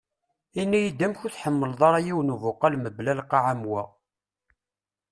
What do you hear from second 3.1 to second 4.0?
lqaɛ am wa.